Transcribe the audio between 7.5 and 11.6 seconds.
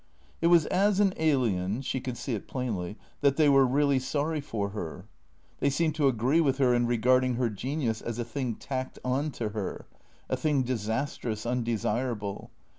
genius as a thing tacked on to her, a thing disastrous,